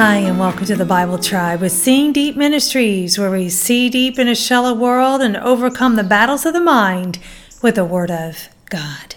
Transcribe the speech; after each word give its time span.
Hi, 0.00 0.18
and 0.18 0.38
welcome 0.38 0.64
to 0.66 0.76
the 0.76 0.84
Bible 0.84 1.18
Tribe 1.18 1.60
with 1.60 1.72
Seeing 1.72 2.12
Deep 2.12 2.36
Ministries, 2.36 3.18
where 3.18 3.32
we 3.32 3.48
see 3.48 3.90
deep 3.90 4.16
in 4.16 4.28
a 4.28 4.34
shallow 4.36 4.72
world 4.72 5.20
and 5.20 5.36
overcome 5.36 5.96
the 5.96 6.04
battles 6.04 6.46
of 6.46 6.52
the 6.52 6.60
mind 6.60 7.18
with 7.62 7.74
the 7.74 7.84
Word 7.84 8.08
of 8.08 8.48
God. 8.70 9.16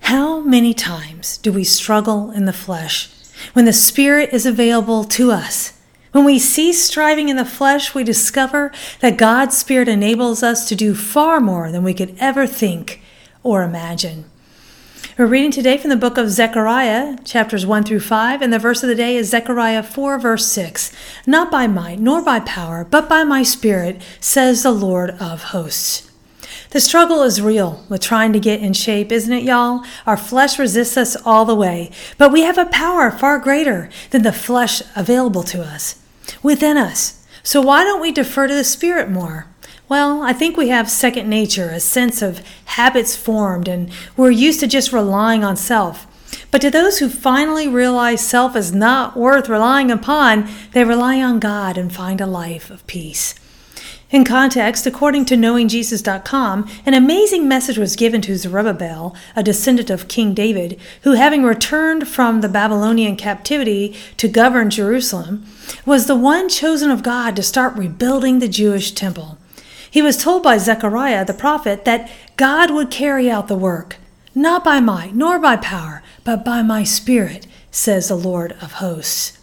How 0.00 0.40
many 0.40 0.74
times 0.74 1.38
do 1.38 1.52
we 1.52 1.62
struggle 1.62 2.32
in 2.32 2.46
the 2.46 2.52
flesh 2.52 3.10
when 3.52 3.64
the 3.64 3.72
Spirit 3.72 4.30
is 4.32 4.44
available 4.44 5.04
to 5.04 5.30
us? 5.30 5.80
When 6.10 6.24
we 6.24 6.40
cease 6.40 6.82
striving 6.82 7.28
in 7.28 7.36
the 7.36 7.44
flesh, 7.44 7.94
we 7.94 8.02
discover 8.02 8.72
that 8.98 9.18
God's 9.18 9.56
Spirit 9.56 9.86
enables 9.86 10.42
us 10.42 10.68
to 10.68 10.74
do 10.74 10.96
far 10.96 11.38
more 11.38 11.70
than 11.70 11.84
we 11.84 11.94
could 11.94 12.16
ever 12.18 12.44
think 12.44 13.02
or 13.44 13.62
imagine. 13.62 14.24
We're 15.18 15.26
reading 15.26 15.50
today 15.50 15.76
from 15.76 15.90
the 15.90 15.96
book 15.96 16.16
of 16.16 16.30
Zechariah, 16.30 17.18
chapters 17.24 17.66
1 17.66 17.84
through 17.84 18.00
5, 18.00 18.42
and 18.42 18.52
the 18.52 18.58
verse 18.58 18.82
of 18.82 18.88
the 18.88 18.94
day 18.94 19.16
is 19.16 19.30
Zechariah 19.30 19.82
4, 19.82 20.18
verse 20.18 20.46
6. 20.46 20.92
Not 21.26 21.50
by 21.50 21.66
might 21.66 22.00
nor 22.00 22.22
by 22.22 22.40
power, 22.40 22.86
but 22.88 23.08
by 23.08 23.24
my 23.24 23.42
Spirit, 23.42 24.00
says 24.20 24.62
the 24.62 24.70
Lord 24.70 25.10
of 25.20 25.44
hosts. 25.44 26.10
The 26.70 26.80
struggle 26.80 27.22
is 27.22 27.42
real 27.42 27.84
with 27.88 28.00
trying 28.00 28.32
to 28.32 28.40
get 28.40 28.60
in 28.60 28.72
shape, 28.72 29.10
isn't 29.12 29.32
it, 29.32 29.42
y'all? 29.42 29.84
Our 30.06 30.16
flesh 30.16 30.58
resists 30.58 30.96
us 30.96 31.16
all 31.24 31.44
the 31.44 31.54
way, 31.54 31.90
but 32.16 32.32
we 32.32 32.42
have 32.42 32.58
a 32.58 32.66
power 32.66 33.10
far 33.10 33.38
greater 33.38 33.90
than 34.10 34.22
the 34.22 34.32
flesh 34.32 34.80
available 34.94 35.42
to 35.44 35.62
us 35.62 36.00
within 36.42 36.76
us. 36.76 37.26
So 37.42 37.60
why 37.60 37.84
don't 37.84 38.00
we 38.00 38.12
defer 38.12 38.46
to 38.46 38.54
the 38.54 38.64
Spirit 38.64 39.10
more? 39.10 39.49
Well, 39.90 40.22
I 40.22 40.32
think 40.32 40.56
we 40.56 40.68
have 40.68 40.88
second 40.88 41.28
nature, 41.28 41.70
a 41.70 41.80
sense 41.80 42.22
of 42.22 42.46
habits 42.66 43.16
formed, 43.16 43.66
and 43.66 43.90
we're 44.16 44.30
used 44.30 44.60
to 44.60 44.68
just 44.68 44.92
relying 44.92 45.42
on 45.42 45.56
self. 45.56 46.06
But 46.52 46.60
to 46.60 46.70
those 46.70 47.00
who 47.00 47.08
finally 47.08 47.66
realize 47.66 48.24
self 48.24 48.54
is 48.54 48.72
not 48.72 49.16
worth 49.16 49.48
relying 49.48 49.90
upon, 49.90 50.48
they 50.74 50.84
rely 50.84 51.20
on 51.20 51.40
God 51.40 51.76
and 51.76 51.92
find 51.92 52.20
a 52.20 52.26
life 52.26 52.70
of 52.70 52.86
peace. 52.86 53.34
In 54.12 54.24
context, 54.24 54.86
according 54.86 55.24
to 55.24 55.34
knowingjesus.com, 55.34 56.70
an 56.86 56.94
amazing 56.94 57.48
message 57.48 57.76
was 57.76 57.96
given 57.96 58.20
to 58.20 58.36
Zerubbabel, 58.36 59.16
a 59.34 59.42
descendant 59.42 59.90
of 59.90 60.06
King 60.06 60.34
David, 60.34 60.78
who, 61.02 61.14
having 61.14 61.42
returned 61.42 62.06
from 62.06 62.42
the 62.42 62.48
Babylonian 62.48 63.16
captivity 63.16 63.96
to 64.18 64.28
govern 64.28 64.70
Jerusalem, 64.70 65.46
was 65.84 66.06
the 66.06 66.14
one 66.14 66.48
chosen 66.48 66.92
of 66.92 67.02
God 67.02 67.34
to 67.34 67.42
start 67.42 67.74
rebuilding 67.74 68.38
the 68.38 68.46
Jewish 68.46 68.92
temple. 68.92 69.36
He 69.90 70.02
was 70.02 70.16
told 70.16 70.42
by 70.42 70.58
Zechariah 70.58 71.24
the 71.24 71.34
prophet 71.34 71.84
that 71.84 72.10
God 72.36 72.70
would 72.70 72.90
carry 72.90 73.30
out 73.30 73.48
the 73.48 73.56
work, 73.56 73.96
not 74.34 74.62
by 74.62 74.80
might 74.80 75.14
nor 75.14 75.38
by 75.38 75.56
power, 75.56 76.02
but 76.22 76.44
by 76.44 76.62
my 76.62 76.84
spirit, 76.84 77.46
says 77.70 78.08
the 78.08 78.16
Lord 78.16 78.52
of 78.60 78.74
hosts. 78.74 79.38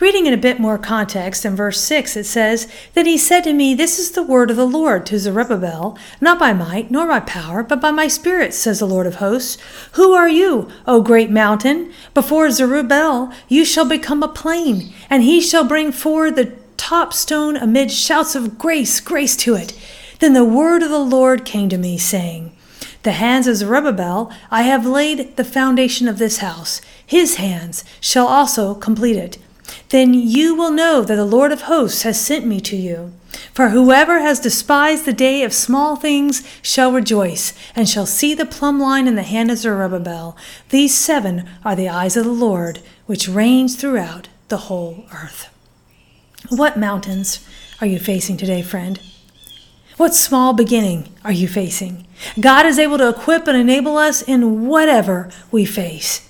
Reading 0.00 0.24
in 0.24 0.32
a 0.32 0.38
bit 0.38 0.58
more 0.58 0.78
context 0.78 1.44
in 1.44 1.54
verse 1.54 1.78
6, 1.78 2.16
it 2.16 2.24
says, 2.24 2.72
Then 2.94 3.04
he 3.04 3.18
said 3.18 3.44
to 3.44 3.52
me, 3.52 3.74
This 3.74 3.98
is 3.98 4.12
the 4.12 4.22
word 4.22 4.50
of 4.50 4.56
the 4.56 4.66
Lord 4.66 5.04
to 5.06 5.18
Zerubbabel, 5.18 5.98
not 6.22 6.38
by 6.38 6.54
might 6.54 6.90
nor 6.90 7.06
by 7.06 7.20
power, 7.20 7.62
but 7.62 7.82
by 7.82 7.90
my 7.90 8.08
spirit, 8.08 8.54
says 8.54 8.78
the 8.78 8.86
Lord 8.86 9.06
of 9.06 9.16
hosts. 9.16 9.58
Who 9.92 10.12
are 10.12 10.28
you, 10.28 10.70
O 10.86 11.02
great 11.02 11.30
mountain? 11.30 11.92
Before 12.14 12.50
Zerubbabel 12.50 13.30
you 13.46 13.62
shall 13.66 13.84
become 13.86 14.22
a 14.22 14.28
plain, 14.28 14.90
and 15.10 15.22
he 15.22 15.38
shall 15.38 15.64
bring 15.64 15.92
forward 15.92 16.34
the 16.34 16.46
top 16.90 17.12
stone 17.12 17.56
amid 17.56 17.88
shouts 17.88 18.34
of 18.34 18.58
grace, 18.58 18.98
grace 18.98 19.36
to 19.36 19.54
it. 19.54 19.78
Then 20.18 20.32
the 20.32 20.44
word 20.44 20.82
of 20.82 20.90
the 20.90 20.98
Lord 20.98 21.44
came 21.44 21.68
to 21.68 21.78
me, 21.78 21.96
saying, 21.96 22.50
The 23.04 23.12
hands 23.12 23.46
of 23.46 23.54
Zerubbabel, 23.54 24.32
I 24.50 24.62
have 24.62 24.84
laid 24.84 25.36
the 25.36 25.44
foundation 25.44 26.08
of 26.08 26.18
this 26.18 26.38
house. 26.38 26.80
His 27.06 27.36
hands 27.36 27.84
shall 28.00 28.26
also 28.26 28.74
complete 28.74 29.14
it. 29.14 29.38
Then 29.90 30.14
you 30.14 30.56
will 30.56 30.72
know 30.72 31.02
that 31.02 31.14
the 31.14 31.24
Lord 31.24 31.52
of 31.52 31.62
hosts 31.62 32.02
has 32.02 32.20
sent 32.20 32.44
me 32.44 32.60
to 32.62 32.76
you. 32.76 33.12
For 33.54 33.68
whoever 33.68 34.18
has 34.18 34.40
despised 34.40 35.04
the 35.04 35.12
day 35.12 35.44
of 35.44 35.52
small 35.52 35.94
things 35.94 36.42
shall 36.60 36.90
rejoice, 36.90 37.52
and 37.76 37.88
shall 37.88 38.04
see 38.04 38.34
the 38.34 38.44
plumb 38.44 38.80
line 38.80 39.06
in 39.06 39.14
the 39.14 39.22
hand 39.22 39.48
of 39.52 39.58
Zerubbabel. 39.58 40.36
These 40.70 40.98
seven 40.98 41.48
are 41.64 41.76
the 41.76 41.88
eyes 41.88 42.16
of 42.16 42.24
the 42.24 42.32
Lord, 42.32 42.80
which 43.06 43.28
reigns 43.28 43.76
throughout 43.76 44.26
the 44.48 44.66
whole 44.66 45.04
earth. 45.12 45.50
What 46.50 46.76
mountains 46.76 47.46
are 47.80 47.86
you 47.86 48.00
facing 48.00 48.36
today, 48.36 48.60
friend? 48.60 48.98
What 49.98 50.16
small 50.16 50.52
beginning 50.52 51.14
are 51.24 51.30
you 51.30 51.46
facing? 51.46 52.08
God 52.40 52.66
is 52.66 52.76
able 52.76 52.98
to 52.98 53.08
equip 53.08 53.46
and 53.46 53.56
enable 53.56 53.96
us 53.96 54.20
in 54.20 54.66
whatever 54.66 55.30
we 55.52 55.64
face. 55.64 56.28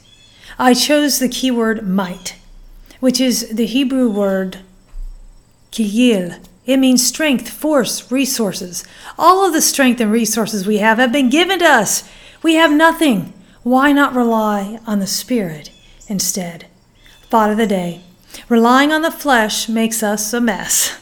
I 0.59 0.75
chose 0.75 1.19
the 1.19 1.29
keyword 1.29 1.89
might, 1.89 2.37
which 3.01 3.19
is 3.19 3.49
the 3.49 3.65
Hebrew 3.65 4.11
word 4.11 4.59
chayil. 5.73 6.39
It 6.67 6.77
means 6.77 7.07
strength, 7.07 7.49
force, 7.49 8.13
resources. 8.13 8.85
All 9.19 9.47
of 9.47 9.55
the 9.55 9.63
strength 9.63 10.03
and 10.03 10.13
resources 10.13 10.67
we 10.67 10.79
have 10.79 10.99
have 10.99 11.13
been 11.13 11.31
given 11.31 11.61
to 11.61 11.65
us. 11.65 12.07
We 12.43 12.57
have 12.57 12.73
nothing. 12.73 13.33
Why 13.63 13.93
not 13.93 14.15
rely 14.15 14.81
on 14.87 14.99
the 14.99 15.07
Spirit 15.07 15.71
instead? 16.09 16.67
Thought 17.23 17.51
of 17.51 17.57
the 17.57 17.67
day 17.67 18.03
Relying 18.49 18.93
on 18.93 19.03
the 19.03 19.11
flesh 19.11 19.69
makes 19.69 20.03
us 20.03 20.33
a 20.33 20.41
mess. 20.41 20.99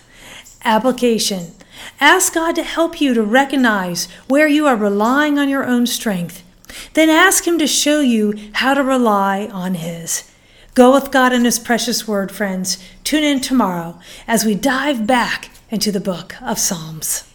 Application 0.64 1.52
Ask 2.00 2.34
God 2.34 2.54
to 2.56 2.62
help 2.62 3.00
you 3.00 3.14
to 3.14 3.22
recognize 3.22 4.06
where 4.26 4.48
you 4.48 4.66
are 4.66 4.76
relying 4.76 5.38
on 5.38 5.48
your 5.48 5.64
own 5.64 5.86
strength. 5.86 6.42
Then 6.94 7.08
ask 7.08 7.46
Him 7.46 7.58
to 7.58 7.66
show 7.66 8.00
you 8.00 8.34
how 8.54 8.74
to 8.74 8.82
rely 8.82 9.48
on 9.52 9.74
His. 9.74 10.30
Go 10.74 10.92
with 10.92 11.10
God 11.10 11.32
and 11.32 11.44
His 11.44 11.58
precious 11.58 12.06
word, 12.06 12.30
friends. 12.30 12.78
Tune 13.04 13.24
in 13.24 13.40
tomorrow 13.40 13.98
as 14.26 14.44
we 14.44 14.54
dive 14.54 15.06
back 15.06 15.50
into 15.70 15.90
the 15.90 16.00
book 16.00 16.40
of 16.40 16.58
Psalms. 16.58 17.27